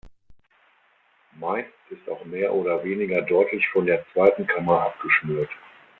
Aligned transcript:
Meist 1.39 1.69
ist 1.91 2.09
auch 2.09 2.25
mehr 2.25 2.51
oder 2.55 2.83
weniger 2.83 3.21
deutlich 3.21 3.67
von 3.67 3.85
der 3.85 4.03
zweiten 4.13 4.47
Kammer 4.47 4.81
abgeschnürt. 4.81 5.51